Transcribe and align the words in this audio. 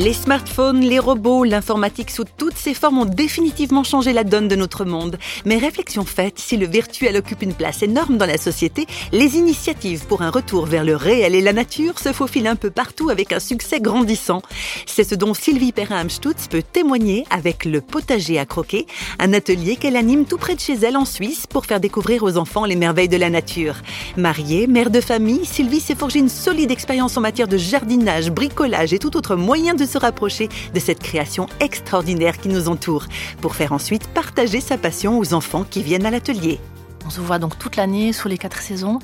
Les 0.00 0.12
smartphones, 0.12 0.82
les 0.82 1.00
robots, 1.00 1.42
l'informatique 1.42 2.12
sous 2.12 2.22
toutes 2.36 2.56
ses 2.56 2.72
formes 2.72 2.98
ont 2.98 3.04
définitivement 3.04 3.82
changé 3.82 4.12
la 4.12 4.22
donne 4.22 4.46
de 4.46 4.54
notre 4.54 4.84
monde. 4.84 5.18
Mais 5.44 5.58
réflexion 5.58 6.04
faite, 6.04 6.38
si 6.38 6.56
le 6.56 6.68
virtuel 6.68 7.16
occupe 7.16 7.42
une 7.42 7.52
place 7.52 7.82
énorme 7.82 8.16
dans 8.16 8.24
la 8.24 8.38
société, 8.38 8.86
les 9.10 9.36
initiatives 9.36 10.06
pour 10.06 10.22
un 10.22 10.30
retour 10.30 10.66
vers 10.66 10.84
le 10.84 10.94
réel 10.94 11.34
et 11.34 11.40
la 11.40 11.52
nature 11.52 11.98
se 11.98 12.12
faufilent 12.12 12.46
un 12.46 12.54
peu 12.54 12.70
partout 12.70 13.10
avec 13.10 13.32
un 13.32 13.40
succès 13.40 13.80
grandissant. 13.80 14.40
C'est 14.86 15.02
ce 15.02 15.16
dont 15.16 15.34
Sylvie 15.34 15.72
Perrin-Amstutz 15.72 16.46
peut 16.46 16.62
témoigner 16.62 17.26
avec 17.30 17.64
le 17.64 17.80
potager 17.80 18.38
à 18.38 18.46
croquer, 18.46 18.86
un 19.18 19.32
atelier 19.32 19.74
qu'elle 19.74 19.96
anime 19.96 20.26
tout 20.26 20.38
près 20.38 20.54
de 20.54 20.60
chez 20.60 20.74
elle 20.74 20.96
en 20.96 21.04
Suisse 21.04 21.48
pour 21.48 21.66
faire 21.66 21.80
découvrir 21.80 22.22
aux 22.22 22.36
enfants 22.36 22.66
les 22.66 22.76
merveilles 22.76 23.08
de 23.08 23.16
la 23.16 23.30
nature. 23.30 23.74
Mariée, 24.16 24.68
mère 24.68 24.90
de 24.90 25.00
famille, 25.00 25.44
Sylvie 25.44 25.80
s'est 25.80 25.96
forgée 25.96 26.20
une 26.20 26.28
solide 26.28 26.70
expérience 26.70 27.16
en 27.16 27.20
matière 27.20 27.48
de 27.48 27.56
jardinage, 27.56 28.30
bricolage 28.30 28.92
et 28.92 29.00
tout 29.00 29.16
autre 29.16 29.34
moyen 29.34 29.74
de 29.74 29.88
se 29.88 29.97
rapprocher 29.98 30.48
de 30.74 30.80
cette 30.80 31.02
création 31.02 31.46
extraordinaire 31.60 32.38
qui 32.38 32.48
nous 32.48 32.68
entoure, 32.68 33.06
pour 33.40 33.54
faire 33.54 33.72
ensuite 33.72 34.08
partager 34.08 34.60
sa 34.60 34.78
passion 34.78 35.18
aux 35.18 35.34
enfants 35.34 35.64
qui 35.68 35.82
viennent 35.82 36.06
à 36.06 36.10
l'atelier. 36.10 36.60
On 37.06 37.10
se 37.10 37.20
voit 37.22 37.38
donc 37.38 37.58
toute 37.58 37.76
l'année, 37.76 38.12
sous 38.12 38.28
les 38.28 38.36
quatre 38.36 38.60
saisons. 38.60 38.98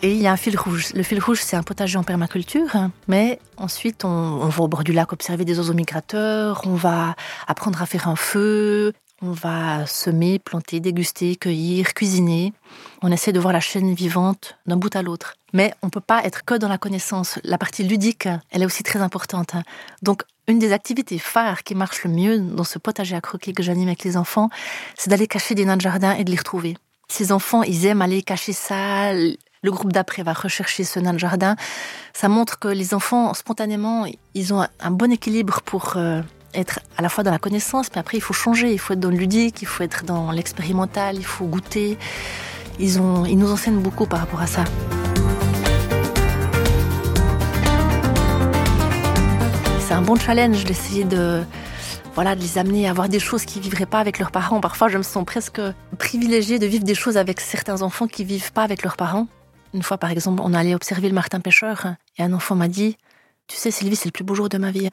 Et 0.00 0.12
il 0.12 0.22
y 0.22 0.26
a 0.26 0.32
un 0.32 0.36
fil 0.38 0.58
rouge. 0.58 0.94
Le 0.94 1.02
fil 1.02 1.22
rouge, 1.22 1.40
c'est 1.42 1.56
un 1.56 1.62
potager 1.62 1.98
en 1.98 2.02
permaculture. 2.02 2.70
Mais 3.06 3.38
ensuite, 3.58 4.06
on, 4.06 4.08
on, 4.08 4.48
va 4.48 4.62
au 4.62 4.68
bord 4.68 4.82
du 4.82 4.94
lac 4.94 5.12
observer 5.12 5.44
des 5.44 5.58
oiseaux 5.58 5.74
migrateurs. 5.74 6.62
On 6.64 6.74
va 6.74 7.16
apprendre 7.46 7.82
à 7.82 7.86
faire 7.86 8.08
un 8.08 8.16
feu. 8.16 8.94
On 9.22 9.32
va 9.32 9.84
semer, 9.86 10.38
planter, 10.38 10.80
déguster, 10.80 11.36
cueillir, 11.36 11.92
cuisiner. 11.92 12.54
On 13.02 13.12
essaie 13.12 13.32
de 13.32 13.38
voir 13.38 13.52
la 13.52 13.60
chaîne 13.60 13.92
vivante 13.92 14.56
d'un 14.64 14.78
bout 14.78 14.96
à 14.96 15.02
l'autre. 15.02 15.34
Mais 15.52 15.74
on 15.82 15.88
ne 15.88 15.90
peut 15.90 16.00
pas 16.00 16.24
être 16.24 16.42
que 16.46 16.54
dans 16.54 16.68
la 16.68 16.78
connaissance. 16.78 17.38
La 17.44 17.58
partie 17.58 17.82
ludique, 17.82 18.28
elle 18.50 18.62
est 18.62 18.66
aussi 18.66 18.82
très 18.82 19.02
importante. 19.02 19.52
Donc, 20.00 20.22
une 20.50 20.58
des 20.58 20.72
activités 20.72 21.18
phares 21.18 21.62
qui 21.62 21.74
marche 21.74 22.04
le 22.04 22.10
mieux 22.10 22.38
dans 22.38 22.64
ce 22.64 22.78
potager 22.78 23.16
à 23.16 23.20
croquer 23.20 23.52
que 23.52 23.62
j'anime 23.62 23.88
avec 23.88 24.04
les 24.04 24.16
enfants, 24.16 24.50
c'est 24.96 25.10
d'aller 25.10 25.26
cacher 25.26 25.54
des 25.54 25.64
nains 25.64 25.76
de 25.76 25.82
jardin 25.82 26.12
et 26.12 26.24
de 26.24 26.30
les 26.30 26.36
retrouver. 26.36 26.76
Ces 27.08 27.32
enfants, 27.32 27.62
ils 27.62 27.86
aiment 27.86 28.02
aller 28.02 28.22
cacher 28.22 28.52
ça. 28.52 29.12
Le 29.12 29.70
groupe 29.70 29.92
d'après 29.92 30.22
va 30.22 30.32
rechercher 30.32 30.84
ce 30.84 31.00
nain 31.00 31.12
de 31.12 31.18
jardin. 31.18 31.56
Ça 32.12 32.28
montre 32.28 32.58
que 32.58 32.68
les 32.68 32.94
enfants, 32.94 33.34
spontanément, 33.34 34.06
ils 34.34 34.54
ont 34.54 34.66
un 34.80 34.90
bon 34.90 35.12
équilibre 35.12 35.60
pour 35.62 35.96
euh, 35.96 36.22
être 36.54 36.80
à 36.96 37.02
la 37.02 37.08
fois 37.08 37.24
dans 37.24 37.30
la 37.30 37.38
connaissance, 37.38 37.88
mais 37.92 37.98
après 37.98 38.16
il 38.16 38.22
faut 38.22 38.34
changer, 38.34 38.72
il 38.72 38.78
faut 38.78 38.92
être 38.92 39.00
dans 39.00 39.10
le 39.10 39.16
ludique, 39.16 39.62
il 39.62 39.66
faut 39.66 39.82
être 39.82 40.04
dans 40.04 40.30
l'expérimental, 40.30 41.16
il 41.16 41.24
faut 41.24 41.46
goûter. 41.46 41.98
Ils, 42.78 43.00
ont, 43.00 43.26
ils 43.26 43.36
nous 43.36 43.50
enseignent 43.50 43.80
beaucoup 43.80 44.06
par 44.06 44.20
rapport 44.20 44.40
à 44.40 44.46
ça. 44.46 44.64
Un 50.00 50.02
bon 50.02 50.16
challenge 50.16 50.64
d'essayer 50.64 51.04
de, 51.04 51.42
voilà, 52.14 52.34
de 52.34 52.40
les 52.40 52.56
amener 52.56 52.88
à 52.88 52.94
voir 52.94 53.10
des 53.10 53.18
choses 53.18 53.44
qu'ils 53.44 53.60
vivraient 53.60 53.84
pas 53.84 53.98
avec 53.98 54.18
leurs 54.18 54.30
parents. 54.30 54.58
Parfois, 54.58 54.88
je 54.88 54.96
me 54.96 55.02
sens 55.02 55.26
presque 55.26 55.60
privilégiée 55.98 56.58
de 56.58 56.64
vivre 56.64 56.84
des 56.84 56.94
choses 56.94 57.18
avec 57.18 57.38
certains 57.38 57.82
enfants 57.82 58.06
qui 58.06 58.24
vivent 58.24 58.50
pas 58.52 58.62
avec 58.62 58.82
leurs 58.82 58.96
parents. 58.96 59.28
Une 59.74 59.82
fois, 59.82 59.98
par 59.98 60.10
exemple, 60.10 60.40
on 60.42 60.54
allait 60.54 60.74
observer 60.74 61.08
le 61.08 61.14
Martin 61.14 61.40
pêcheur 61.40 61.96
et 62.16 62.22
un 62.22 62.32
enfant 62.32 62.54
m'a 62.54 62.68
dit 62.68 62.96
tu 63.46 63.56
sais, 63.56 63.70
Sylvie, 63.70 63.96
c'est 63.96 64.06
le 64.06 64.12
plus 64.12 64.24
beau 64.24 64.34
jour 64.34 64.48
de 64.48 64.56
ma 64.56 64.70
vie. 64.70 64.88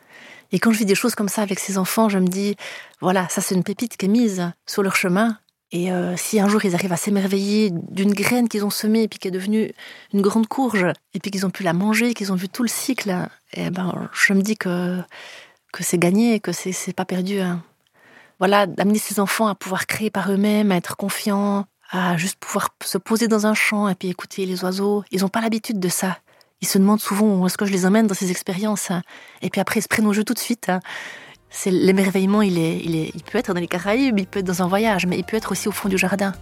Et 0.51 0.59
quand 0.59 0.71
je 0.71 0.79
vis 0.79 0.85
des 0.85 0.95
choses 0.95 1.15
comme 1.15 1.29
ça 1.29 1.41
avec 1.41 1.59
ces 1.59 1.77
enfants, 1.77 2.09
je 2.09 2.17
me 2.17 2.27
dis, 2.27 2.57
voilà, 2.99 3.29
ça 3.29 3.39
c'est 3.39 3.55
une 3.55 3.63
pépite 3.63 3.95
qui 3.95 4.07
est 4.07 4.09
mise 4.09 4.51
sur 4.65 4.83
leur 4.83 4.97
chemin. 4.97 5.37
Et 5.71 5.91
euh, 5.91 6.15
si 6.15 6.39
un 6.39 6.47
jour 6.47 6.63
ils 6.63 6.75
arrivent 6.75 6.93
à 6.93 6.97
s'émerveiller 6.97 7.71
d'une 7.71 8.13
graine 8.13 8.47
qu'ils 8.47 8.65
ont 8.65 8.69
semée 8.69 9.03
et 9.03 9.07
puis 9.07 9.19
qui 9.19 9.27
est 9.27 9.31
devenue 9.31 9.73
une 10.13 10.21
grande 10.21 10.47
courge, 10.47 10.85
et 11.13 11.19
puis 11.19 11.29
qu'ils 11.29 11.45
ont 11.45 11.49
pu 11.49 11.63
la 11.63 11.73
manger, 11.73 12.13
qu'ils 12.13 12.31
ont 12.31 12.35
vu 12.35 12.47
tout 12.47 12.63
le 12.63 12.69
cycle, 12.69 13.13
eh 13.53 13.69
ben, 13.69 14.09
je 14.13 14.33
me 14.33 14.41
dis 14.41 14.55
que, 14.55 15.01
que 15.73 15.83
c'est 15.83 15.97
gagné, 15.97 16.39
que 16.39 16.53
c'est, 16.53 16.71
c'est 16.71 16.93
pas 16.93 17.05
perdu. 17.05 17.39
Hein. 17.39 17.61
Voilà, 18.39 18.65
d'amener 18.65 18.99
ces 18.99 19.19
enfants 19.19 19.47
à 19.47 19.55
pouvoir 19.55 19.87
créer 19.87 20.09
par 20.09 20.31
eux-mêmes, 20.31 20.71
à 20.71 20.77
être 20.77 20.95
confiants, 20.95 21.65
à 21.91 22.15
juste 22.17 22.37
pouvoir 22.39 22.69
se 22.83 22.97
poser 22.97 23.27
dans 23.27 23.47
un 23.47 23.53
champ 23.53 23.89
et 23.89 23.95
puis 23.95 24.09
écouter 24.09 24.45
les 24.45 24.63
oiseaux. 24.63 25.03
Ils 25.11 25.21
n'ont 25.21 25.29
pas 25.29 25.41
l'habitude 25.41 25.79
de 25.79 25.89
ça 25.89 26.17
ils 26.61 26.67
se 26.67 26.77
demandent 26.77 27.01
souvent 27.01 27.27
où 27.27 27.45
est-ce 27.45 27.57
que 27.57 27.65
je 27.65 27.71
les 27.71 27.85
emmène 27.85 28.07
dans 28.07 28.15
ces 28.15 28.31
expériences. 28.31 28.91
Hein. 28.91 29.03
Et 29.41 29.49
puis 29.49 29.61
après, 29.61 29.79
ils 29.79 29.83
se 29.83 29.87
prennent 29.87 30.07
au 30.07 30.13
jeu 30.13 30.23
tout 30.23 30.33
de 30.33 30.39
suite. 30.39 30.69
Hein. 30.69 30.79
C'est 31.49 31.71
l'émerveillement, 31.71 32.41
il 32.41 33.11
peut 33.31 33.37
être 33.37 33.53
dans 33.53 33.59
les 33.59 33.67
Caraïbes, 33.67 34.19
il 34.19 34.27
peut 34.27 34.39
être 34.39 34.45
dans 34.45 34.61
un 34.61 34.67
voyage, 34.67 35.07
mais 35.07 35.17
il 35.17 35.23
peut 35.23 35.37
être 35.37 35.51
aussi 35.51 35.67
au 35.67 35.71
fond 35.71 35.89
du 35.89 35.97
jardin 35.97 36.33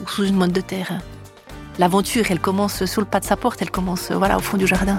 ou 0.00 0.08
sous 0.08 0.24
une 0.24 0.36
motte 0.36 0.52
de 0.52 0.60
terre. 0.60 1.00
L'aventure, 1.78 2.24
elle 2.30 2.40
commence 2.40 2.84
sous 2.84 3.00
le 3.00 3.06
pas 3.06 3.20
de 3.20 3.24
sa 3.24 3.36
porte, 3.36 3.60
elle 3.62 3.70
commence 3.70 4.10
voilà 4.10 4.36
au 4.36 4.40
fond 4.40 4.56
du 4.56 4.66
jardin. 4.66 4.98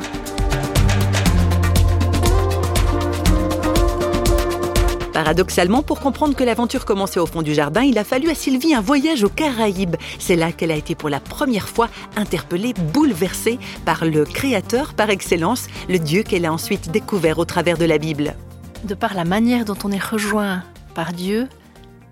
Paradoxalement, 5.14 5.84
pour 5.84 6.00
comprendre 6.00 6.36
que 6.36 6.44
l'aventure 6.44 6.86
commençait 6.86 7.20
au 7.20 7.26
fond 7.26 7.42
du 7.42 7.54
jardin, 7.54 7.82
il 7.82 7.98
a 7.98 8.06
fallu 8.06 8.30
à 8.30 8.36
Sylvie 8.36 8.74
un 8.74 8.82
voyage 8.82 9.24
aux 9.24 9.30
Caraïbes. 9.30 9.98
C'est 10.18 10.38
là 10.38 10.54
qu'elle 10.54 10.72
a 10.72 10.76
été 10.76 10.96
pour 10.96 11.10
la 11.10 11.20
première 11.20 11.68
fois 11.68 11.90
interpellée, 12.16 12.74
bouleversée 12.94 13.60
par 13.84 14.06
le 14.06 14.24
Créateur 14.24 14.94
par 14.94 15.10
excellence, 15.10 15.68
le 15.90 16.00
Dieu 16.00 16.24
qu'elle 16.24 16.46
a 16.46 16.54
ensuite 16.54 16.92
découvert 16.92 17.40
au 17.40 17.46
travers 17.46 17.78
de 17.78 17.86
la 17.86 17.98
Bible. 17.98 18.36
De 18.84 18.94
par 18.96 19.14
la 19.14 19.26
manière 19.26 19.66
dont 19.66 19.78
on 19.84 19.92
est 19.92 20.04
rejoint 20.04 20.64
par 20.96 21.12
Dieu, 21.12 21.50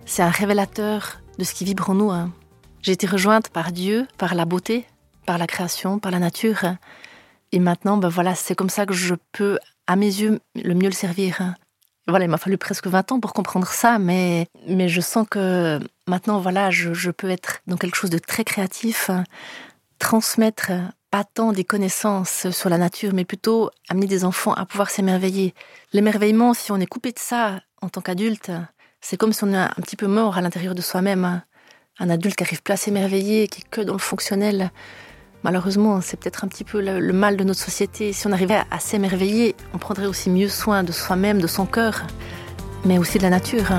c'est 0.06 0.22
un 0.22 0.30
révélateur 0.30 1.22
de 1.40 1.44
ce 1.44 1.54
qui 1.54 1.64
vibre 1.64 1.90
en 1.90 1.96
nous. 1.96 2.12
Hein. 2.12 2.32
J'ai 2.82 2.92
été 2.92 3.08
rejointe 3.08 3.50
par 3.50 3.72
Dieu, 3.72 4.06
par 4.18 4.36
la 4.36 4.46
beauté, 4.46 4.86
par 5.26 5.38
la 5.38 5.48
création, 5.48 6.00
par 6.00 6.12
la 6.12 6.20
nature. 6.20 6.76
Et 7.52 7.60
maintenant, 7.60 7.98
ben 7.98 8.10
voilà, 8.10 8.36
c'est 8.36 8.56
comme 8.56 8.70
ça 8.70 8.86
que 8.86 8.94
je 8.94 9.16
peux, 9.32 9.60
à 9.88 9.96
mes 9.96 10.08
yeux, 10.08 10.40
le 10.56 10.74
mieux 10.74 10.88
le 10.88 10.94
servir. 10.94 11.42
Hein. 11.42 11.56
Voilà, 12.08 12.26
il 12.26 12.32
m'a 12.32 12.38
fallu 12.38 12.58
presque 12.58 12.88
20 12.88 13.14
ans 13.14 13.20
pour 13.20 13.34
comprendre 13.34 13.68
ça, 13.68 13.98
mais, 13.98 14.48
mais 14.68 14.90
je 14.90 15.02
sens 15.02 15.26
que 15.30 15.80
maintenant, 16.08 16.40
voilà, 16.40 16.70
je, 16.70 16.94
je 16.94 17.12
peux 17.12 17.30
être 17.30 17.60
dans 17.68 17.78
quelque 17.78 17.96
chose 17.96 18.10
de 18.10 18.20
très 18.20 18.44
créatif, 18.44 19.10
transmettre 20.00 20.72
pas 21.12 21.24
tant 21.24 21.52
des 21.52 21.64
connaissances 21.64 22.50
sur 22.52 22.70
la 22.70 22.78
nature, 22.78 23.14
mais 23.14 23.26
plutôt 23.26 23.70
amener 23.90 24.08
des 24.08 24.26
enfants 24.26 24.54
à 24.54 24.66
pouvoir 24.66 24.90
s'émerveiller. 24.90 25.54
L'émerveillement, 25.94 26.54
si 26.54 26.72
on 26.72 26.78
est 26.78 26.86
coupé 26.86 27.12
de 27.12 27.20
ça 27.20 27.62
en 27.82 27.90
tant 27.90 28.02
qu'adulte, 28.02 28.52
c'est 29.02 29.18
comme 29.18 29.34
si 29.34 29.44
on 29.44 29.54
est 29.54 29.58
un 29.58 29.82
petit 29.82 29.96
peu 29.96 30.08
mort 30.08 30.38
à 30.38 30.42
l'intérieur 30.42 30.76
de 30.76 30.82
soi-même. 30.82 31.42
Un 32.00 32.10
adulte 32.10 32.36
qui 32.36 32.44
arrive 32.44 32.62
plus 32.62 32.74
à 32.74 32.78
s'émerveiller, 32.78 33.48
qui 33.48 33.62
est 33.62 33.70
que 33.70 33.82
dans 33.82 33.94
le 33.94 34.00
fonctionnel. 34.00 34.72
Malheureusement, 35.44 36.02
c'est 36.02 36.20
peut-être 36.20 36.44
un 36.44 36.48
petit 36.48 36.64
peu 36.64 36.82
le, 36.82 37.14
mal 37.14 37.38
de 37.38 37.44
notre 37.44 37.60
société. 37.60 38.12
Si 38.12 38.28
on 38.28 38.32
arrivait 38.32 38.62
à, 38.70 38.80
s'émerveiller, 38.80 39.56
on 39.74 39.78
prendrait 39.78 40.08
aussi 40.08 40.30
mieux 40.30 40.50
soin 40.50 40.84
de 40.84 40.92
soi-même, 40.92 41.40
de 41.40 41.48
son 41.48 41.66
cœur, 41.66 42.06
mais 42.86 42.98
aussi 42.98 43.18
de 43.18 43.24
la 43.24 43.30
nature. 43.30 43.72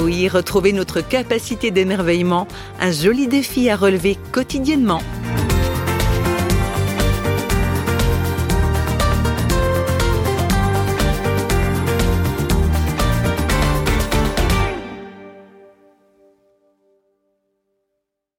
Oui, 0.00 0.28
retrouver 0.28 0.72
notre 0.72 1.00
capacité 1.00 1.70
d'émerveillement, 1.70 2.46
un 2.80 2.92
joli 2.92 3.26
défi 3.26 3.68
à 3.68 3.76
relever 3.76 4.16
quotidiennement. 4.32 5.00